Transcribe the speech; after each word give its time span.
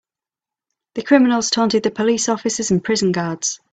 The 0.95 1.03
criminals 1.03 1.51
taunted 1.51 1.83
the 1.83 1.91
police 1.91 2.27
officers 2.27 2.71
and 2.71 2.83
prison 2.83 3.11
guards. 3.11 3.59